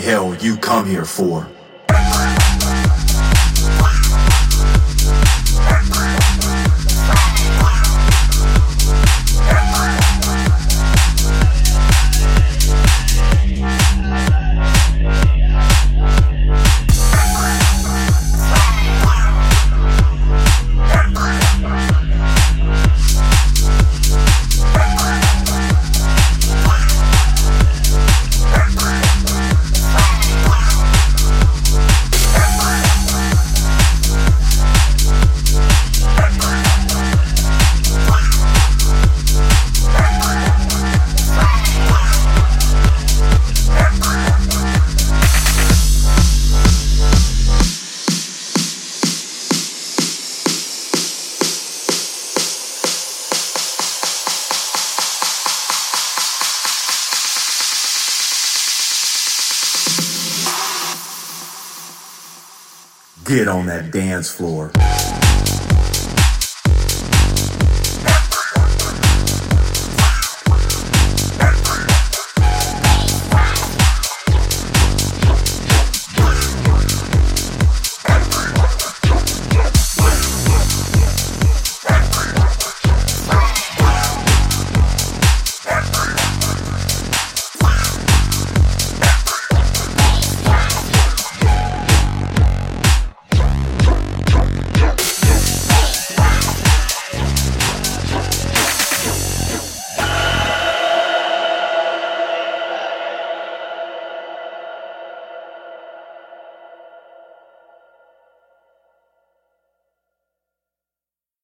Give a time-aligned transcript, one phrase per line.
[0.00, 1.46] hell you come here for.
[63.24, 64.72] Get on that dance floor.